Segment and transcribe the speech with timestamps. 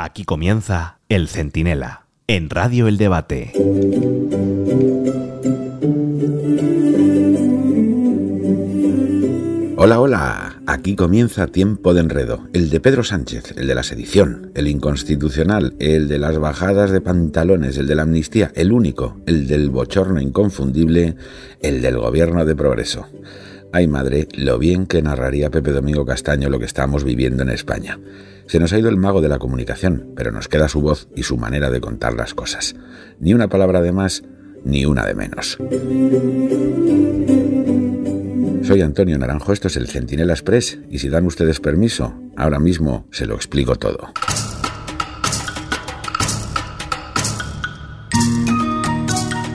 [0.00, 3.50] Aquí comienza El Centinela, en Radio El Debate.
[9.76, 14.52] Hola, hola, aquí comienza Tiempo de Enredo, el de Pedro Sánchez, el de la sedición,
[14.54, 19.48] el inconstitucional, el de las bajadas de pantalones, el de la amnistía, el único, el
[19.48, 21.16] del bochorno inconfundible,
[21.60, 23.08] el del gobierno de progreso.
[23.72, 27.98] Ay madre, lo bien que narraría Pepe Domingo Castaño lo que estamos viviendo en España.
[28.46, 31.24] Se nos ha ido el mago de la comunicación, pero nos queda su voz y
[31.24, 32.76] su manera de contar las cosas.
[33.20, 34.22] Ni una palabra de más,
[34.64, 35.58] ni una de menos.
[38.62, 43.06] Soy Antonio Naranjo, esto es el Centinela Express, y si dan ustedes permiso, ahora mismo
[43.10, 44.12] se lo explico todo.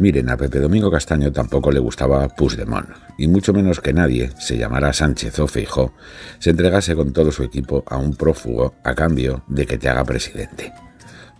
[0.00, 2.88] Miren, a Pepe Domingo Castaño tampoco le gustaba Puigdemont,
[3.18, 5.92] y mucho menos que nadie, se llamara Sánchez o Feijó,
[6.38, 10.04] se entregase con todo su equipo a un prófugo a cambio de que te haga
[10.04, 10.72] presidente.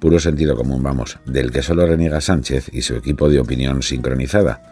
[0.00, 4.62] Puro sentido común, vamos, del que solo reniega Sánchez y su equipo de opinión sincronizada.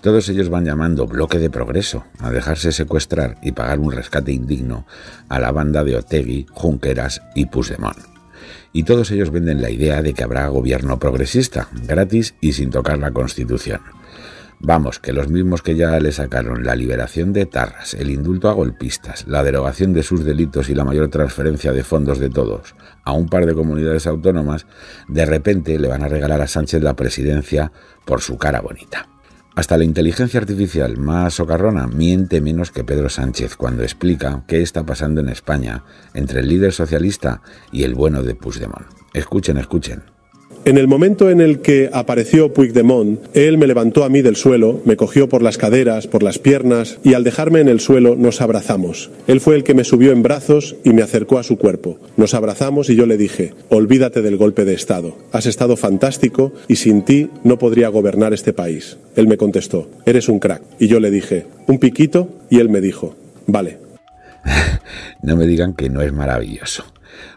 [0.00, 4.86] Todos ellos van llamando bloque de progreso a dejarse secuestrar y pagar un rescate indigno
[5.28, 8.15] a la banda de Otegui, Junqueras y Puigdemont
[8.72, 12.98] y todos ellos venden la idea de que habrá gobierno progresista, gratis y sin tocar
[12.98, 13.80] la Constitución.
[14.58, 18.54] Vamos, que los mismos que ya le sacaron la liberación de Tarras, el indulto a
[18.54, 23.12] golpistas, la derogación de sus delitos y la mayor transferencia de fondos de todos a
[23.12, 24.66] un par de comunidades autónomas,
[25.08, 27.70] de repente le van a regalar a Sánchez la presidencia
[28.04, 29.08] por su cara bonita.
[29.56, 34.84] Hasta la inteligencia artificial más socarrona miente menos que Pedro Sánchez cuando explica qué está
[34.84, 35.82] pasando en España
[36.12, 37.40] entre el líder socialista
[37.72, 38.86] y el bueno de Puigdemont.
[39.14, 40.15] Escuchen, escuchen.
[40.66, 44.80] En el momento en el que apareció Puigdemont, él me levantó a mí del suelo,
[44.84, 48.40] me cogió por las caderas, por las piernas y al dejarme en el suelo nos
[48.40, 49.12] abrazamos.
[49.28, 51.98] Él fue el que me subió en brazos y me acercó a su cuerpo.
[52.16, 55.16] Nos abrazamos y yo le dije, olvídate del golpe de Estado.
[55.30, 58.98] Has estado fantástico y sin ti no podría gobernar este país.
[59.14, 60.62] Él me contestó, eres un crack.
[60.80, 63.14] Y yo le dije, un piquito y él me dijo,
[63.46, 63.85] vale.
[65.22, 66.84] no me digan que no es maravilloso.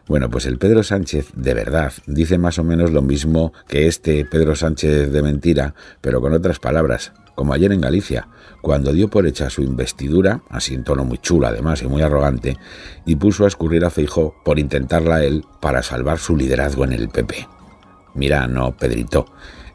[0.07, 4.25] Bueno, pues el Pedro Sánchez de verdad dice más o menos lo mismo que este
[4.25, 8.27] Pedro Sánchez de mentira, pero con otras palabras, como ayer en Galicia,
[8.61, 12.57] cuando dio por hecha su investidura, así en tono muy chulo además y muy arrogante,
[13.05, 17.09] y puso a escurrir a Feijó por intentarla él para salvar su liderazgo en el
[17.09, 17.47] PP.
[18.15, 19.25] Mira, no, Pedrito,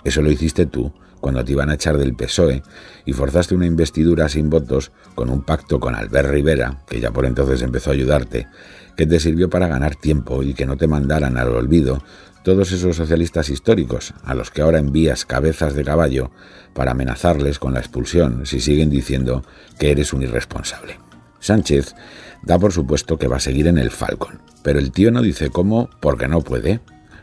[0.03, 0.93] eso lo hiciste tú
[1.25, 2.63] cuando te iban a echar del PSOE
[3.07, 7.25] y forzaste una investidura sin votos con un pacto con Albert Rivera, que ya por
[7.25, 8.47] entonces empezó a ayudarte,
[8.95, 12.05] que te sirvió para ganar tiempo y que no te mandaran al olvido
[12.43, 16.31] todos esos socialistas históricos a los que ahora envías cabezas de caballo
[16.75, 19.47] para amenazarles con la expulsión si siguen diciendo
[19.79, 20.99] que eres un irresponsable.
[21.41, 21.95] Sánchez
[22.43, 25.49] da por supuesto que va a seguir en el Falcon, pero el tío no dice
[25.49, 26.81] cómo porque no puede.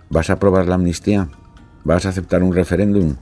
[0.09, 1.29] ¿Vas a aprobar la amnistía?
[1.83, 3.17] ¿Vas a aceptar un referéndum?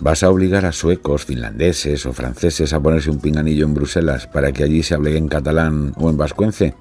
[0.00, 4.52] ¿Vas a obligar a suecos, finlandeses o franceses a ponerse un pinganillo en Bruselas para
[4.52, 6.76] que allí se hable en catalán o en vascuence?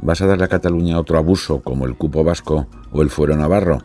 [0.00, 3.84] ¿Vas a darle a Cataluña otro abuso como el cupo vasco o el fuero navarro?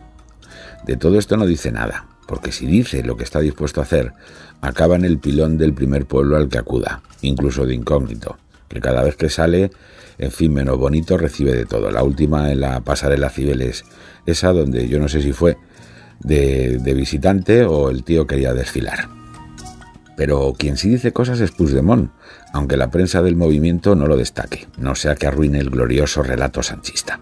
[0.84, 4.14] De todo esto no dice nada, porque si dice lo que está dispuesto a hacer,
[4.62, 9.04] acaba en el pilón del primer pueblo al que acuda, incluso de incógnito, que cada
[9.04, 9.70] vez que sale,
[10.18, 11.92] en fin, menos bonito recibe de todo.
[11.92, 13.86] La última en la pasarela Cibeles,
[14.26, 15.56] esa donde yo no sé si fue
[16.20, 19.10] de, visitante o el tío quería desfilar.
[20.18, 22.12] Pero quien sí dice cosas es Puigdemont,
[22.54, 26.64] aunque la prensa del movimiento no lo destaque, no sea que arruine el glorioso relato
[26.64, 27.20] sanchista.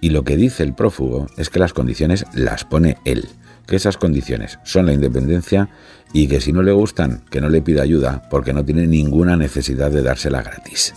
[0.00, 3.28] Y lo que dice el prófugo es que las condiciones las pone él,
[3.66, 5.68] que esas condiciones son la independencia
[6.12, 9.36] y que si no le gustan, que no le pida ayuda porque no tiene ninguna
[9.36, 10.94] necesidad de dársela gratis.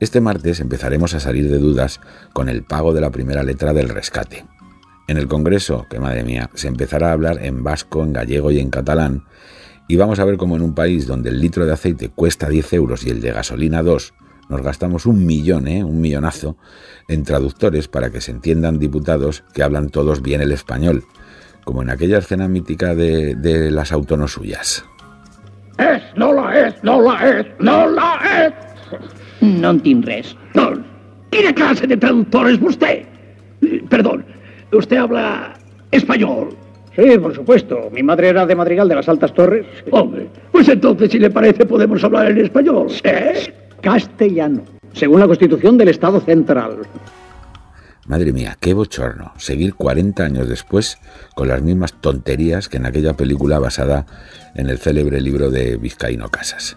[0.00, 2.00] Este martes empezaremos a salir de dudas
[2.32, 4.44] con el pago de la primera letra del rescate.
[5.06, 8.58] En el Congreso, que madre mía, se empezará a hablar en vasco, en gallego y
[8.58, 9.24] en catalán,
[9.86, 12.72] y vamos a ver cómo en un país donde el litro de aceite cuesta 10
[12.72, 14.14] euros y el de gasolina 2,
[14.48, 15.84] nos gastamos un millón, ¿eh?
[15.84, 16.56] un millonazo,
[17.08, 21.04] en traductores para que se entiendan diputados que hablan todos bien el español,
[21.64, 24.84] como en aquella escena mítica de, de las autonosuyas.
[25.78, 28.54] Es, no la es, no la es, no la es.
[29.40, 30.36] No entenc res.
[30.54, 30.72] No.
[31.30, 33.06] ¿Qué clase de traductor es usted?
[33.88, 34.24] Perdón,
[34.78, 35.54] usted habla
[35.90, 36.56] español.
[36.96, 37.90] Sí, por supuesto.
[37.92, 39.66] Mi madre era de Madrigal de las Altas Torres.
[39.90, 42.86] Hombre, pues entonces, si le parece, podemos hablar en español.
[43.02, 43.52] ¿Eh?
[43.80, 44.62] Castellano,
[44.92, 46.78] según la Constitución del Estado Central.
[48.06, 49.32] Madre mía, qué bochorno.
[49.38, 50.98] Seguir 40 años después
[51.34, 54.06] con las mismas tonterías que en aquella película basada
[54.54, 56.76] en el célebre libro de Vizcaíno Casas.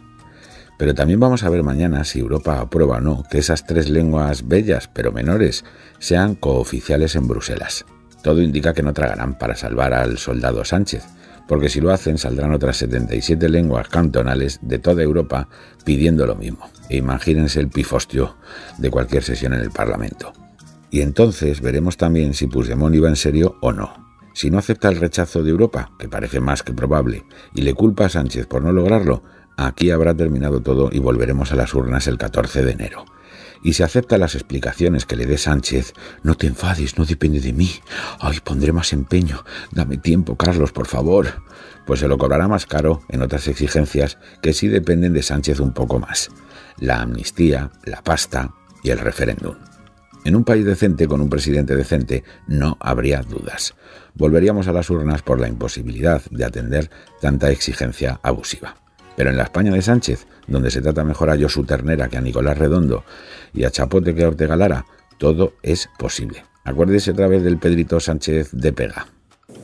[0.78, 4.48] Pero también vamos a ver mañana si Europa aprueba o no que esas tres lenguas
[4.48, 5.66] bellas pero menores
[6.00, 7.86] sean cooficiales en Bruselas.
[8.24, 11.04] Todo indica que no tragarán para salvar al soldado Sánchez,
[11.48, 15.48] porque si lo hacen saldrán otras 77 lenguas cantonales de toda Europa
[15.86, 16.70] pidiendo lo mismo.
[16.90, 18.36] E imagínense el pifostio
[18.78, 20.34] de cualquier sesión en el Parlamento.
[20.92, 24.08] Y entonces veremos también si Puigdemont iba en serio o no.
[24.34, 27.26] Si no acepta el rechazo de Europa, que parece más que probable,
[27.56, 29.24] y le culpa a Sánchez por no lograrlo,
[29.58, 33.06] aquí habrá terminado todo y volveremos a las urnas el 14 de enero.
[33.64, 35.94] Y si acepta las explicaciones que le dé Sánchez,
[36.24, 37.72] no te enfades, no depende de mí.
[38.20, 39.44] Ay, pondré más empeño.
[39.72, 41.44] Dame tiempo, Carlos, por favor.
[41.86, 45.74] Pues se lo cobrará más caro en otras exigencias que sí dependen de Sánchez un
[45.74, 46.30] poco más.
[46.80, 48.54] La amnistía, la pasta
[48.84, 49.56] y el referéndum.
[50.24, 53.76] En un país decente con un presidente decente no habría dudas.
[54.14, 56.90] Volveríamos a las urnas por la imposibilidad de atender
[57.22, 58.76] tanta exigencia abusiva.
[59.18, 62.22] Pero en la España de Sánchez, donde se trata mejor a Josu Ternera que a
[62.22, 63.04] Nicolás Redondo
[63.52, 64.86] y a Chapote que a Ortega Lara,
[65.18, 66.46] todo es posible.
[66.64, 69.08] Acuérdese otra vez del Pedrito Sánchez de Pega.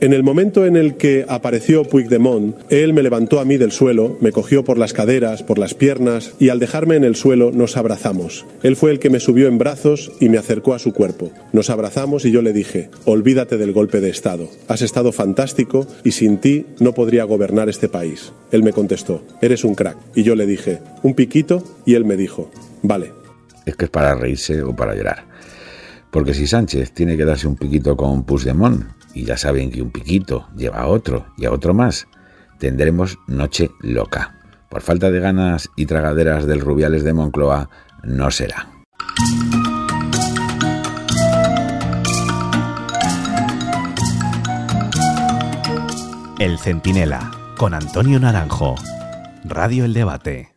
[0.04, 4.18] En el momento en el que apareció Puigdemont, él me levantó a mí del suelo,
[4.20, 7.78] me cogió por las caderas, por las piernas y al dejarme en el suelo nos
[7.78, 8.44] abrazamos.
[8.62, 11.32] Él fue el que me subió en brazos y me acercó a su cuerpo.
[11.54, 14.50] Nos abrazamos y yo le dije, olvídate del golpe de Estado.
[14.68, 18.30] Has estado fantástico y sin ti no podría gobernar este país.
[18.52, 19.96] Él me contestó, eres un crack.
[20.14, 22.50] Y yo le dije, un piquito y él me dijo,
[22.82, 23.12] vale.
[23.64, 25.32] Es que es para reírse o para llorar.
[26.14, 28.84] Porque si Sánchez tiene que darse un piquito con Puigdemont,
[29.14, 32.06] y ya saben que un piquito lleva a otro y a otro más,
[32.60, 34.38] tendremos noche loca.
[34.70, 37.68] Por falta de ganas y tragaderas del Rubiales de Moncloa,
[38.04, 38.68] no será.
[46.38, 48.76] El Centinela, con Antonio Naranjo.
[49.44, 50.53] Radio El Debate.